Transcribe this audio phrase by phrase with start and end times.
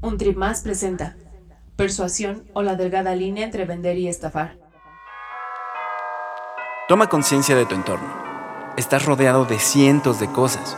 [0.00, 1.16] Un trip más presenta
[1.76, 4.58] persuasión o la delgada línea entre vender y estafar.
[6.88, 8.06] Toma conciencia de tu entorno.
[8.76, 10.76] Estás rodeado de cientos de cosas.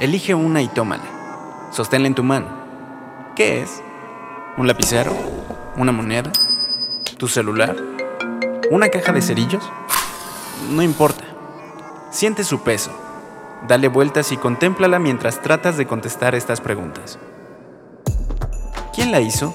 [0.00, 1.68] Elige una y tómala.
[1.70, 2.48] Sosténla en tu mano.
[3.36, 3.82] ¿Qué es?
[4.56, 5.12] ¿Un lapicero?
[5.76, 6.32] ¿Una moneda?
[7.18, 7.76] ¿Tu celular?
[8.70, 9.70] ¿Una caja de cerillos?
[10.70, 11.24] No importa.
[12.10, 12.90] Siente su peso.
[13.68, 17.18] Dale vueltas y contémplala mientras tratas de contestar estas preguntas.
[18.94, 19.54] ¿Quién la hizo?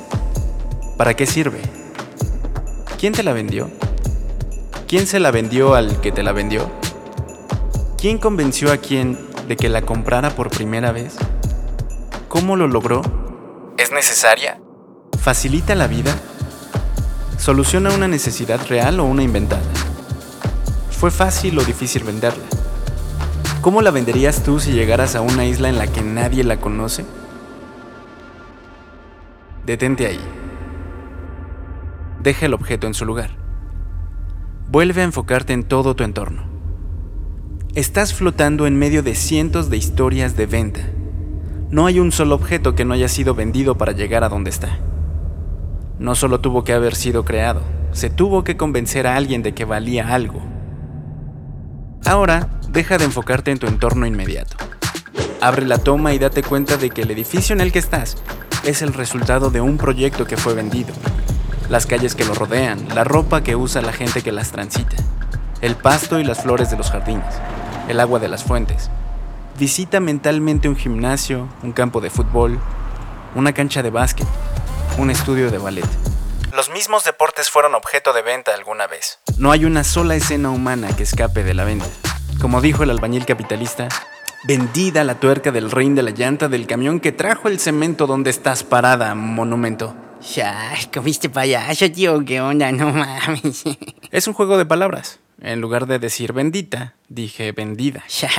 [0.98, 1.62] ¿Para qué sirve?
[2.98, 3.70] ¿Quién te la vendió?
[4.88, 6.72] ¿Quién se la vendió al que te la vendió?
[7.98, 11.16] ¿Quién convenció a quién de que la comprara por primera vez?
[12.30, 13.02] ¿Cómo lo logró?
[13.78, 14.60] ¿Es necesaria?
[15.20, 16.16] ¿Facilita la vida?
[17.38, 19.62] ¿Soluciona una necesidad real o una inventada?
[20.90, 22.57] ¿Fue fácil o difícil venderla?
[23.62, 27.06] ¿Cómo la venderías tú si llegaras a una isla en la que nadie la conoce?
[29.66, 30.20] Detente ahí.
[32.22, 33.32] Deja el objeto en su lugar.
[34.70, 36.44] Vuelve a enfocarte en todo tu entorno.
[37.74, 40.82] Estás flotando en medio de cientos de historias de venta.
[41.70, 44.80] No hay un solo objeto que no haya sido vendido para llegar a donde está.
[46.00, 49.66] No solo tuvo que haber sido creado, se tuvo que convencer a alguien de que
[49.66, 50.42] valía algo.
[52.06, 54.56] Ahora, deja de enfocarte en tu entorno inmediato.
[55.42, 58.18] Abre la toma y date cuenta de que el edificio en el que estás
[58.64, 60.94] es el resultado de un proyecto que fue vendido,
[61.70, 64.96] las calles que lo rodean, la ropa que usa la gente que las transita,
[65.62, 67.36] el pasto y las flores de los jardines,
[67.88, 68.90] el agua de las fuentes.
[69.58, 72.60] Visita mentalmente un gimnasio, un campo de fútbol,
[73.36, 74.28] una cancha de básquet,
[74.98, 75.88] un estudio de ballet.
[76.56, 79.20] Los mismos deportes fueron objeto de venta alguna vez.
[79.38, 81.86] No hay una sola escena humana que escape de la venta.
[82.42, 83.90] Como dijo el albañil capitalista,
[84.44, 88.30] vendida la tuerca del rein de la llanta del camión que trajo el cemento donde
[88.30, 89.96] estás parada, monumento.
[90.36, 92.72] Ya, comiste payaso, tío, ¿qué onda?
[92.72, 93.64] No mames.
[94.12, 95.20] Es un juego de palabras.
[95.42, 98.04] En lugar de decir bendita, dije vendida.
[98.22, 98.30] Ya,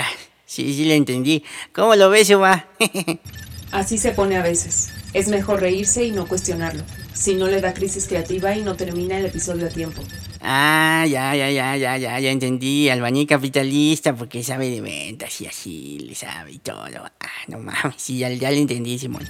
[0.47, 1.45] sí, sí lo entendí.
[1.73, 2.67] ¿Cómo lo ves, va?
[3.73, 4.91] Así se pone a veces.
[5.13, 6.85] Es mejor reírse y no cuestionarlo.
[7.13, 10.03] Si no le da crisis creativa y no termina el episodio a tiempo.
[10.41, 12.89] Ah, ya, ya, ya, ya, ya, ya entendí.
[12.89, 16.85] Albañil capitalista porque sabe de ventas y así, le sabe y todo.
[17.05, 19.25] Ah, no mames, sí, ya, ya lo entendí, Simón.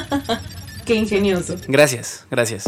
[0.84, 1.56] Qué ingenioso.
[1.68, 2.64] Gracias, gracias.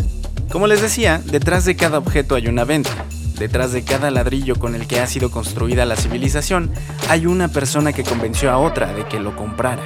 [0.50, 2.91] Como les decía, detrás de cada objeto hay una venta.
[3.39, 6.71] Detrás de cada ladrillo con el que ha sido construida la civilización,
[7.09, 9.83] hay una persona que convenció a otra de que lo comprara.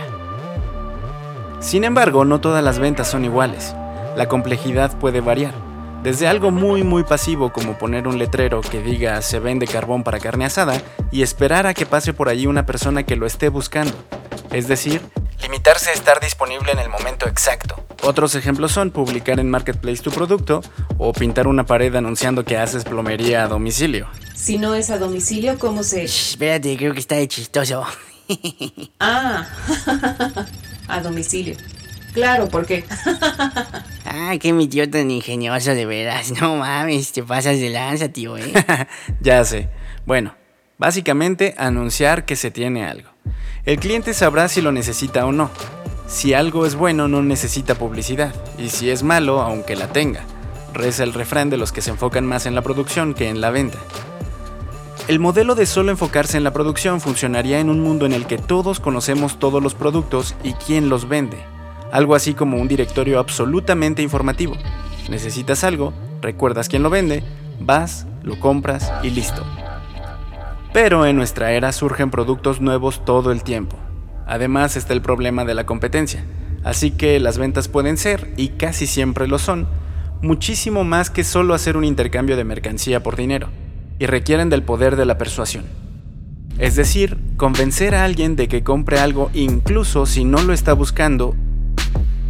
[1.61, 3.75] Sin embargo, no todas las ventas son iguales.
[4.17, 5.66] La complejidad puede variar.
[6.07, 10.21] Desde algo muy muy pasivo como poner un letrero que diga se vende carbón para
[10.21, 10.81] carne asada
[11.11, 13.93] y esperar a que pase por allí una persona que lo esté buscando.
[14.53, 15.03] Es decir,
[15.43, 17.85] limitarse a estar disponible en el momento exacto.
[18.05, 20.63] Otros ejemplos son publicar en Marketplace tu producto
[20.97, 24.07] o pintar una pared anunciando que haces plomería a domicilio.
[24.33, 26.07] Si no es a domicilio, ¿cómo se...?
[26.07, 27.85] Shh, espérate, creo que está de chistoso.
[29.01, 29.45] Ah,
[30.89, 31.57] a domicilio.
[32.13, 32.85] Claro, ¿por qué?
[34.17, 36.33] ah, qué mi tío tan ingenioso, de veras.
[36.41, 38.53] No mames, te pasas de lanza, tío, ¿eh?
[39.21, 39.69] ya sé.
[40.05, 40.35] Bueno,
[40.79, 43.11] básicamente anunciar que se tiene algo.
[43.65, 45.51] El cliente sabrá si lo necesita o no.
[46.07, 50.25] Si algo es bueno no necesita publicidad, y si es malo, aunque la tenga.
[50.73, 53.51] Reza el refrán de los que se enfocan más en la producción que en la
[53.51, 53.79] venta.
[55.09, 58.39] El modelo de solo enfocarse en la producción funcionaría en un mundo en el que
[58.39, 61.39] todos conocemos todos los productos y quién los vende.
[61.93, 64.55] Algo así como un directorio absolutamente informativo.
[65.09, 67.23] Necesitas algo, recuerdas quién lo vende,
[67.61, 69.45] vas, lo compras y listo.
[70.73, 73.77] Pero en nuestra era surgen productos nuevos todo el tiempo.
[74.27, 76.25] Además está el problema de la competencia.
[76.65, 79.69] Así que las ventas pueden ser, y casi siempre lo son,
[80.21, 83.49] muchísimo más que solo hacer un intercambio de mercancía por dinero,
[84.01, 85.65] y requieren del poder de la persuasión.
[86.59, 91.37] Es decir, convencer a alguien de que compre algo incluso si no lo está buscando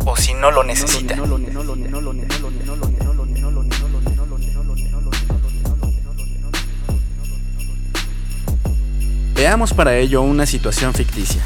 [0.07, 1.17] o si no lo necesita.
[9.35, 11.43] Veamos para ello una situación ficticia.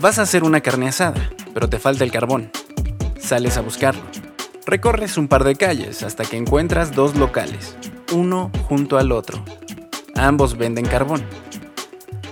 [0.00, 2.50] Vas a hacer una carne asada, pero te falta el carbón.
[3.20, 4.02] Sales a buscarlo.
[4.66, 7.76] Recorres un par de calles hasta que encuentras dos locales,
[8.12, 9.44] uno junto al otro.
[10.16, 11.22] Ambos venden carbón.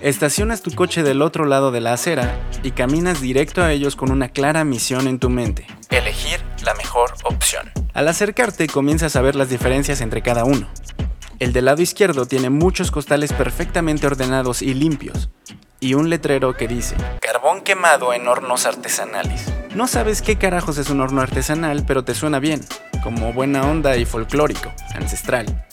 [0.02, 4.10] Estacionas tu coche del otro lado de la acera y caminas directo a ellos con
[4.10, 5.66] una clara misión en tu mente.
[5.90, 7.70] Elegir la mejor opción.
[7.92, 10.68] Al acercarte comienzas a ver las diferencias entre cada uno.
[11.38, 15.28] El del lado izquierdo tiene muchos costales perfectamente ordenados y limpios,
[15.80, 19.52] y un letrero que dice Carbón quemado en hornos artesanales.
[19.74, 22.62] No sabes qué carajos es un horno artesanal, pero te suena bien,
[23.02, 25.66] como buena onda y folclórico, ancestral.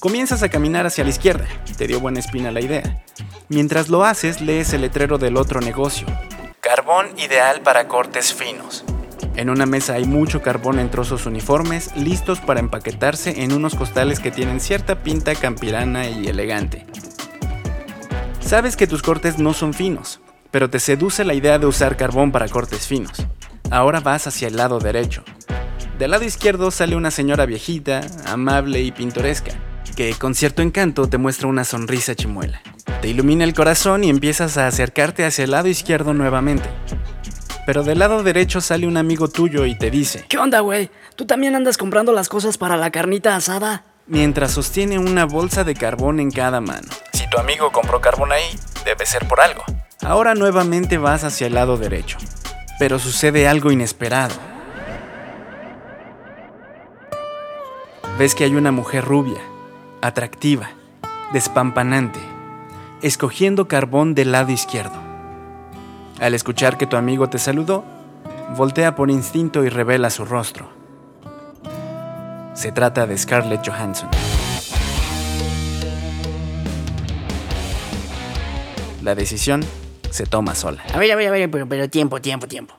[0.00, 3.04] Comienzas a caminar hacia la izquierda, te dio buena espina la idea.
[3.50, 6.06] Mientras lo haces, lees el letrero del otro negocio.
[6.60, 8.84] Carbón ideal para cortes finos.
[9.36, 14.20] En una mesa hay mucho carbón en trozos uniformes, listos para empaquetarse en unos costales
[14.20, 16.84] que tienen cierta pinta campirana y elegante.
[18.40, 22.32] Sabes que tus cortes no son finos, pero te seduce la idea de usar carbón
[22.32, 23.26] para cortes finos.
[23.70, 25.24] Ahora vas hacia el lado derecho.
[25.98, 29.52] Del lado izquierdo sale una señora viejita, amable y pintoresca,
[29.96, 32.60] que con cierto encanto te muestra una sonrisa chimuela.
[33.00, 36.68] Te ilumina el corazón y empiezas a acercarte hacia el lado izquierdo nuevamente
[37.68, 40.88] pero del lado derecho sale un amigo tuyo y te dice, ¿Qué onda, güey?
[41.16, 43.84] ¿Tú también andas comprando las cosas para la carnita asada?
[44.06, 46.88] Mientras sostiene una bolsa de carbón en cada mano.
[47.12, 49.64] Si tu amigo compró carbón ahí, debe ser por algo.
[50.00, 52.16] Ahora nuevamente vas hacia el lado derecho,
[52.78, 54.34] pero sucede algo inesperado.
[58.18, 59.42] Ves que hay una mujer rubia,
[60.00, 60.70] atractiva,
[61.34, 62.18] despampanante,
[63.02, 64.96] escogiendo carbón del lado izquierdo.
[66.20, 67.84] Al escuchar que tu amigo te saludó,
[68.56, 70.68] voltea por instinto y revela su rostro.
[72.54, 74.08] Se trata de Scarlett Johansson.
[79.02, 79.64] La decisión
[80.10, 80.82] se toma sola.
[80.92, 82.74] A ver, a ver, a ver, pero, pero tiempo, tiempo, tiempo.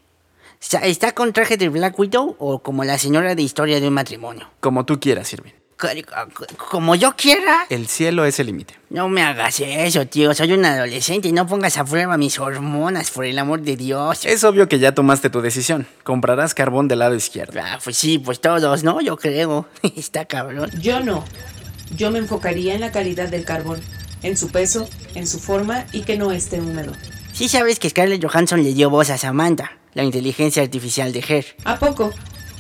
[0.60, 4.50] ¿Está con traje de Black Widow o como la señora de historia de un matrimonio?
[4.60, 5.59] Como tú quieras, Irving.
[6.70, 7.66] Como yo quiera.
[7.70, 8.76] El cielo es el límite.
[8.90, 10.34] No me hagas eso, tío.
[10.34, 14.26] Soy un adolescente y no pongas a prueba mis hormonas, por el amor de Dios.
[14.26, 15.88] Es obvio que ya tomaste tu decisión.
[16.04, 17.60] Comprarás carbón del lado izquierdo.
[17.64, 19.00] Ah, pues sí, pues todos, ¿no?
[19.00, 19.68] Yo creo.
[19.96, 20.70] Está cabrón.
[20.81, 21.24] Yo no.
[21.96, 23.80] Yo me enfocaría en la calidad del carbón,
[24.22, 26.92] en su peso, en su forma y que no esté húmedo.
[27.31, 31.46] Sí sabes que Scarlett Johansson le dio voz a Samantha, la inteligencia artificial de Her.
[31.64, 32.12] ¿A poco?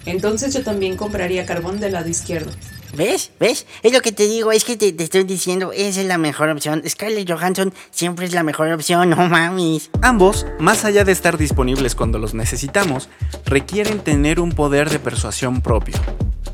[0.05, 2.51] Entonces yo también compraría carbón del lado izquierdo.
[2.93, 3.31] ¿Ves?
[3.39, 3.65] ¿Ves?
[3.83, 6.81] Es lo que te digo, es que te, estoy diciendo, esa es la mejor opción.
[6.87, 9.89] Scarlett Johansson siempre es la mejor opción, no mames.
[10.01, 13.09] Ambos, más allá de estar disponibles cuando los necesitamos,
[13.45, 15.95] requieren tener un poder de persuasión propio.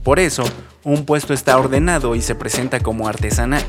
[0.03, 0.43] Por eso,
[0.83, 3.63] un puesto está ordenado y se presenta como artesanal,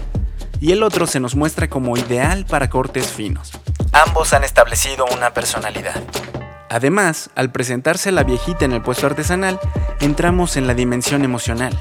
[0.60, 3.52] y el otro se nos muestra como ideal para cortes finos.
[3.92, 6.02] Ambos han establecido una personalidad.
[6.68, 9.60] Además, al presentarse la viejita en el puesto artesanal,
[10.00, 11.78] entramos en la dimensión emocional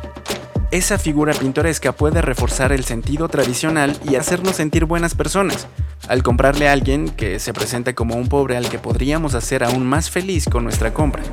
[0.72, 5.68] esa figura pintoresca puede reforzar el sentido tradicional y hacernos sentir buenas personas.
[6.08, 9.86] Al comprarle a alguien que se presenta como un pobre al que podríamos hacer aún
[9.86, 11.24] más feliz con nuestra compra.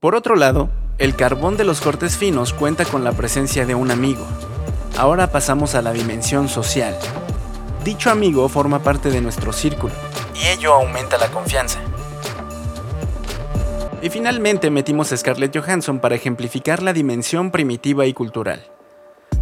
[0.00, 3.90] Por otro lado, el carbón de los cortes finos cuenta con la presencia de un
[3.90, 4.26] amigo.
[4.98, 6.94] Ahora pasamos a la dimensión social.
[7.84, 9.94] Dicho amigo forma parte de nuestro círculo,
[10.34, 11.80] y ello aumenta la confianza.
[14.04, 18.62] Y finalmente metimos a Scarlett Johansson para ejemplificar la dimensión primitiva y cultural.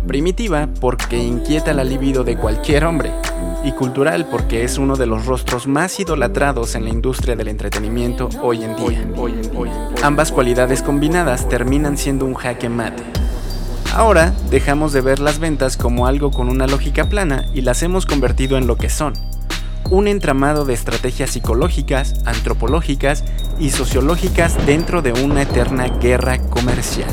[0.06, 3.11] Primitiva porque inquieta la libido de cualquier hombre,
[3.64, 8.29] y cultural porque es uno de los rostros más idolatrados en la industria del entretenimiento
[8.41, 9.05] hoy en día.
[10.00, 13.03] Ambas cualidades combinadas terminan siendo un jaque mate.
[13.93, 18.06] Ahora dejamos de ver las ventas como algo con una lógica plana y las hemos
[18.06, 19.15] convertido en lo que son,
[19.91, 23.25] un entramado de estrategias psicológicas, antropológicas
[23.59, 27.11] y sociológicas dentro de una eterna guerra comercial.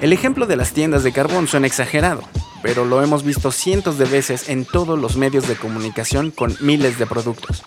[0.00, 2.22] El ejemplo de las tiendas de carbón suena exagerado,
[2.62, 6.98] pero lo hemos visto cientos de veces en todos los medios de comunicación con miles
[6.98, 7.64] de productos.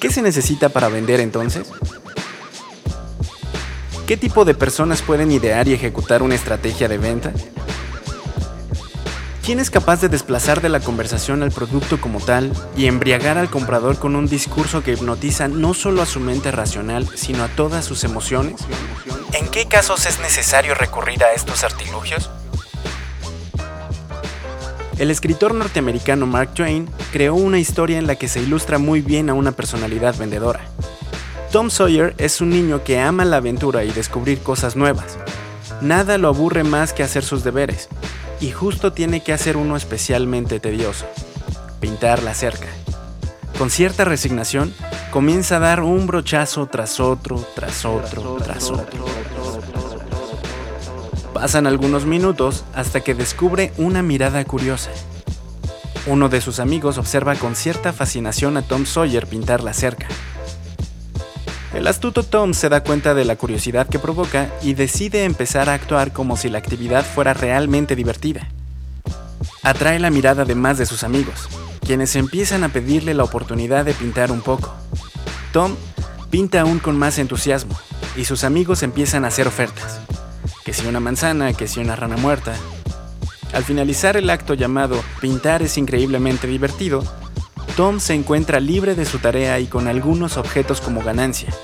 [0.00, 1.66] ¿Qué se necesita para vender entonces?
[4.06, 7.32] ¿Qué tipo de personas pueden idear y ejecutar una estrategia de venta?
[9.48, 13.48] ¿Quién es capaz de desplazar de la conversación al producto como tal y embriagar al
[13.48, 17.86] comprador con un discurso que hipnotiza no solo a su mente racional, sino a todas
[17.86, 18.60] sus emociones?
[19.32, 22.28] ¿En qué casos es necesario recurrir a estos artilugios?
[24.98, 29.30] El escritor norteamericano Mark Twain creó una historia en la que se ilustra muy bien
[29.30, 30.60] a una personalidad vendedora.
[31.52, 35.16] Tom Sawyer es un niño que ama la aventura y descubrir cosas nuevas.
[35.80, 37.88] Nada lo aburre más que hacer sus deberes,
[38.40, 41.06] y justo tiene que hacer uno especialmente tedioso,
[41.80, 42.68] pintar la cerca.
[43.58, 44.72] Con cierta resignación,
[45.10, 49.04] comienza a dar un brochazo tras otro, tras otro, tras otro.
[51.34, 54.90] Pasan algunos minutos hasta que descubre una mirada curiosa.
[56.06, 60.06] Uno de sus amigos observa con cierta fascinación a Tom Sawyer pintar la cerca.
[61.78, 65.74] El astuto Tom se da cuenta de la curiosidad que provoca y decide empezar a
[65.74, 68.48] actuar como si la actividad fuera realmente divertida.
[69.62, 71.48] Atrae la mirada de más de sus amigos,
[71.86, 74.74] quienes empiezan a pedirle la oportunidad de pintar un poco.
[75.52, 75.76] Tom
[76.30, 77.78] pinta aún con más entusiasmo
[78.16, 80.00] y sus amigos empiezan a hacer ofertas.
[80.64, 82.56] Que si una manzana, que si una rana muerta,
[83.52, 87.04] al finalizar el acto llamado Pintar es increíblemente divertido,
[87.78, 91.54] Tom se encuentra libre de su tarea y con algunos objetos como ganancia.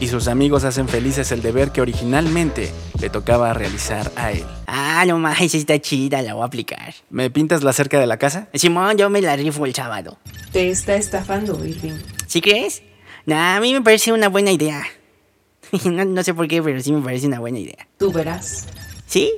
[0.00, 4.44] Y sus amigos hacen felices el deber que originalmente le tocaba realizar a él.
[4.66, 6.94] Ah, no más, está chida, la voy a aplicar.
[7.10, 8.48] ¿Me pintas la cerca de la casa?
[8.54, 10.18] Simón, yo me la rifo el sábado.
[10.50, 12.00] Te está estafando, Irving.
[12.26, 12.82] ¿Sí crees?
[13.24, 14.82] Nah, a mí me parece una buena idea.
[15.84, 17.86] no, no sé por qué, pero sí me parece una buena idea.
[17.98, 18.66] Tú verás.
[19.06, 19.32] ¿Sí?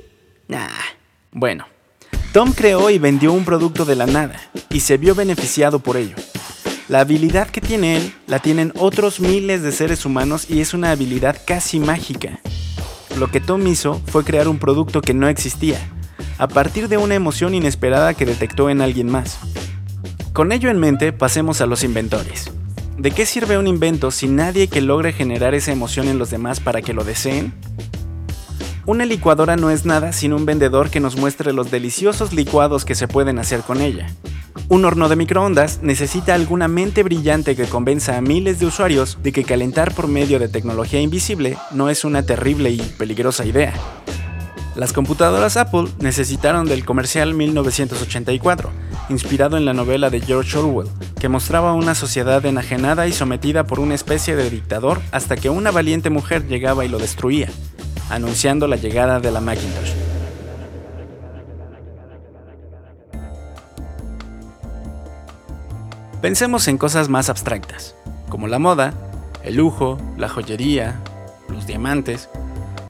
[0.47, 0.69] Nah.
[1.31, 1.67] Bueno,
[2.31, 6.15] Tom creó y vendió un producto de la nada y se vio beneficiado por ello.
[6.87, 10.91] La habilidad que tiene él la tienen otros miles de seres humanos y es una
[10.91, 12.39] habilidad casi mágica.
[13.17, 15.79] Lo que Tom hizo fue crear un producto que no existía,
[16.37, 19.39] a partir de una emoción inesperada que detectó en alguien más.
[20.31, 22.51] Con ello en mente, pasemos a los inventores.
[22.99, 26.59] ¿De qué sirve un invento si nadie que logre generar esa emoción en los demás
[26.59, 27.53] para que lo deseen?
[28.89, 32.95] Una licuadora no es nada sin un vendedor que nos muestre los deliciosos licuados que
[32.95, 34.09] se pueden hacer con ella.
[34.67, 39.31] Un horno de microondas necesita alguna mente brillante que convenza a miles de usuarios de
[39.31, 43.75] que calentar por medio de tecnología invisible no es una terrible y peligrosa idea.
[44.75, 48.71] Las computadoras Apple necesitaron del comercial 1984,
[49.09, 53.79] inspirado en la novela de George Orwell, que mostraba una sociedad enajenada y sometida por
[53.79, 57.51] una especie de dictador hasta que una valiente mujer llegaba y lo destruía
[58.09, 59.93] anunciando la llegada de la Macintosh.
[66.21, 67.95] Pensemos en cosas más abstractas,
[68.27, 68.93] como la moda,
[69.43, 70.99] el lujo, la joyería,
[71.47, 72.29] los diamantes.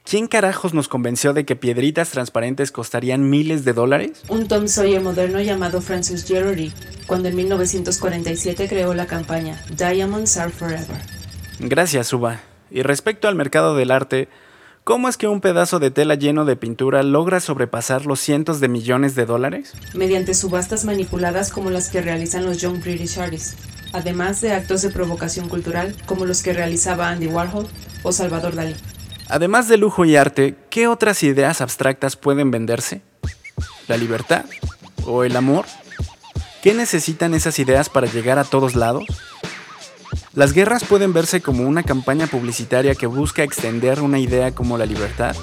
[0.03, 4.23] ¿Quién carajos nos convenció de que piedritas transparentes costarían miles de dólares?
[4.29, 6.73] Un Tom Sawyer moderno llamado Francis Jerry,
[7.05, 10.97] cuando en 1947 creó la campaña Diamonds Are Forever.
[11.59, 12.39] Gracias, Suba.
[12.71, 14.29] Y respecto al mercado del arte,
[14.83, 18.69] ¿Cómo es que un pedazo de tela lleno de pintura logra sobrepasar los cientos de
[18.69, 19.73] millones de dólares?
[19.93, 23.55] Mediante subastas manipuladas como las que realizan los Young British Artists,
[23.93, 27.67] además de actos de provocación cultural como los que realizaba Andy Warhol
[28.01, 28.75] o Salvador Dalí.
[29.27, 33.01] Además de lujo y arte, ¿qué otras ideas abstractas pueden venderse?
[33.87, 34.45] ¿La libertad?
[35.05, 35.65] ¿O el amor?
[36.63, 39.05] ¿Qué necesitan esas ideas para llegar a todos lados?
[40.39, 44.85] Las guerras pueden verse como una campaña publicitaria que busca extender una idea como la
[44.85, 45.35] libertad.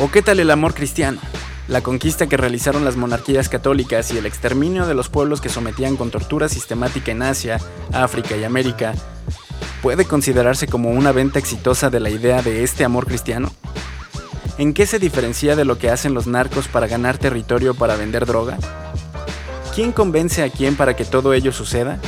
[0.00, 1.20] ¿O qué tal el amor cristiano?
[1.68, 5.96] La conquista que realizaron las monarquías católicas y el exterminio de los pueblos que sometían
[5.96, 7.60] con tortura sistemática en Asia,
[7.92, 8.92] África y América,
[9.82, 13.52] ¿puede considerarse como una venta exitosa de la idea de este amor cristiano?
[14.58, 18.26] ¿En qué se diferencia de lo que hacen los narcos para ganar territorio para vender
[18.26, 18.58] droga?
[19.76, 22.00] ¿Quién convence a quién para que todo ello suceda?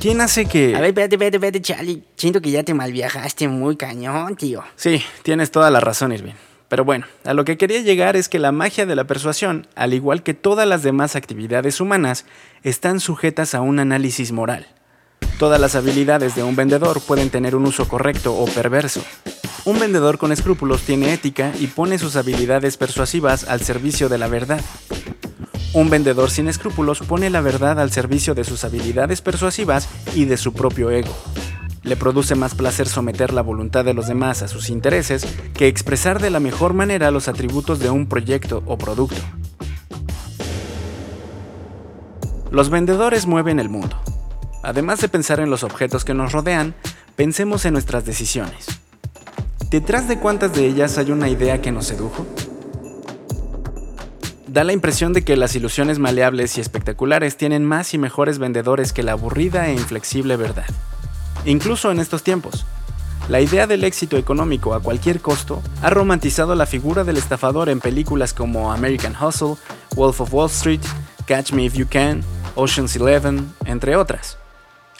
[0.00, 0.76] ¿Quién hace que.?
[0.76, 2.02] A ver, espérate, espérate, espérate, Charlie.
[2.14, 4.62] Siento que ya te malviajaste muy cañón, tío.
[4.76, 6.34] Sí, tienes toda la razón, Irving.
[6.68, 9.94] Pero bueno, a lo que quería llegar es que la magia de la persuasión, al
[9.94, 12.26] igual que todas las demás actividades humanas,
[12.62, 14.68] están sujetas a un análisis moral.
[15.38, 19.02] Todas las habilidades de un vendedor pueden tener un uso correcto o perverso.
[19.64, 24.28] Un vendedor con escrúpulos tiene ética y pone sus habilidades persuasivas al servicio de la
[24.28, 24.60] verdad.
[25.78, 30.36] Un vendedor sin escrúpulos pone la verdad al servicio de sus habilidades persuasivas y de
[30.36, 31.16] su propio ego.
[31.84, 36.20] Le produce más placer someter la voluntad de los demás a sus intereses que expresar
[36.20, 39.20] de la mejor manera los atributos de un proyecto o producto.
[42.50, 44.00] Los vendedores mueven el mundo.
[44.64, 46.74] Además de pensar en los objetos que nos rodean,
[47.14, 48.66] pensemos en nuestras decisiones.
[49.70, 52.26] ¿Detrás de cuántas de ellas hay una idea que nos sedujo?
[54.58, 58.92] Da la impresión de que las ilusiones maleables y espectaculares tienen más y mejores vendedores
[58.92, 60.66] que la aburrida e inflexible verdad.
[61.44, 62.66] Incluso en estos tiempos,
[63.28, 67.78] la idea del éxito económico a cualquier costo ha romantizado la figura del estafador en
[67.78, 69.54] películas como American Hustle,
[69.94, 70.82] Wolf of Wall Street,
[71.28, 72.24] Catch Me If You Can,
[72.56, 74.38] Ocean's Eleven, entre otras.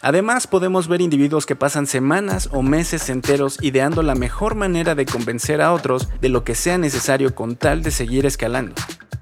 [0.01, 5.05] Además, podemos ver individuos que pasan semanas o meses enteros ideando la mejor manera de
[5.05, 8.73] convencer a otros de lo que sea necesario con tal de seguir escalando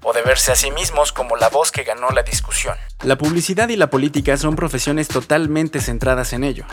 [0.04, 2.76] o de verse a sí mismos como la voz que ganó la discusión.
[3.04, 6.66] La publicidad y la política son profesiones totalmente centradas en ello,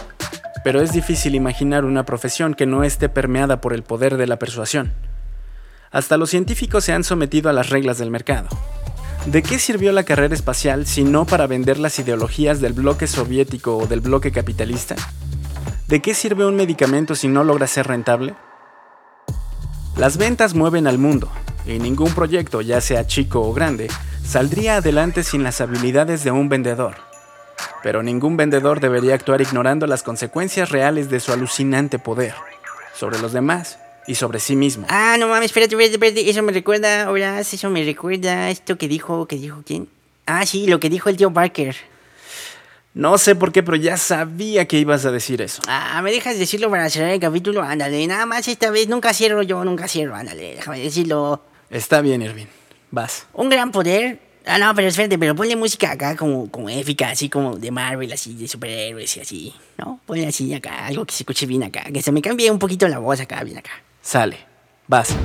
[0.65, 4.39] pero es difícil imaginar una profesión que no esté permeada por el poder de la
[4.39, 4.95] persuasión.
[5.91, 8.49] Hasta los científicos se han sometido a las reglas del mercado.
[9.27, 13.79] ¿De qué sirvió la carrera espacial si no para vender las ideologías del bloque soviético
[13.79, 14.97] o del bloque capitalista?
[15.89, 18.35] ¿De qué sirve un medicamento si no logra ser rentable?
[19.97, 21.31] Las ventas mueven al mundo,
[21.67, 23.89] y ningún proyecto, ya sea chico o grande,
[24.25, 26.97] saldría adelante sin las habilidades de un vendedor.
[27.83, 32.35] Pero ningún vendedor debería actuar ignorando las consecuencias reales de su alucinante poder
[32.95, 34.87] sobre los demás y sobre sí mismo.
[34.89, 36.31] Ah, no mames, espérate, espérate, espérate.
[36.31, 39.89] Eso me recuerda, ahora, eso me recuerda esto que dijo, que dijo quién.
[40.27, 41.77] Ah, sí, lo que dijo el tío Parker.
[42.95, 45.61] No sé por qué, pero ya sabía que ibas a decir eso.
[45.67, 47.63] Ah, ¿me dejas decirlo para cerrar el capítulo?
[47.63, 48.89] Ándale, nada más esta vez.
[48.89, 50.15] Nunca cierro yo, nunca cierro.
[50.15, 51.43] Ándale, déjame decirlo.
[51.75, 52.47] Está bien, Irving.
[52.93, 53.27] Vas.
[53.33, 54.21] Un gran poder.
[54.47, 58.13] Ah, no, pero espérate, pero ponle música acá como, como épica, así como de Marvel,
[58.13, 59.99] así, de superhéroes y así, ¿no?
[60.07, 62.87] Ponle así acá, algo que se escuche bien acá, que se me cambie un poquito
[62.87, 63.73] la voz acá, bien acá.
[64.03, 64.39] Sale.
[64.87, 65.17] Vas.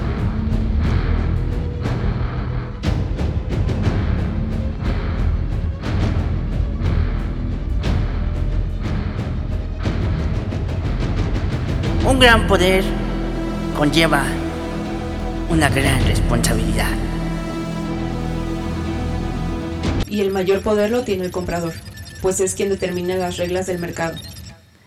[12.08, 12.84] Un gran poder
[13.78, 14.26] conlleva
[15.50, 16.92] una gran responsabilidad.
[20.08, 21.74] Y el mayor poder lo tiene el comprador,
[22.22, 24.18] pues es quien determina las reglas del mercado.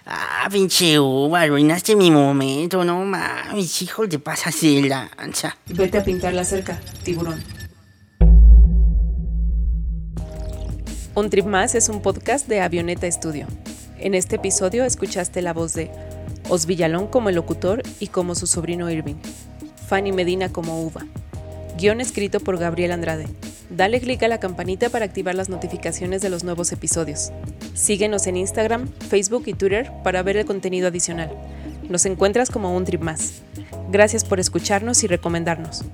[0.04, 5.56] Ah, pinche uva, arruinaste mi momento, no mames, hijo, te pasas de lanza.
[5.66, 7.42] Vete a pintar la cerca, tiburón.
[11.14, 13.46] Un Trip Más es un podcast de Avioneta Studio.
[13.98, 15.90] En este episodio escuchaste la voz de
[16.48, 19.16] Os Villalón como el locutor y como su sobrino Irving,
[19.92, 21.04] Fanny Medina como Uva.
[21.76, 23.26] Guión escrito por Gabriel Andrade.
[23.68, 27.30] Dale clic a la campanita para activar las notificaciones de los nuevos episodios.
[27.74, 31.30] Síguenos en Instagram, Facebook y Twitter para ver el contenido adicional.
[31.90, 33.42] Nos encuentras como un trip más.
[33.90, 35.84] Gracias por escucharnos y recomendarnos.